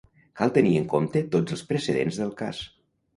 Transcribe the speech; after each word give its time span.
Cal 0.39 0.53
tenir 0.53 0.71
en 0.79 0.87
compte 0.93 1.21
tots 1.35 1.55
els 1.57 1.63
precedents 1.73 2.17
del 2.23 2.33
cas. 2.41 2.63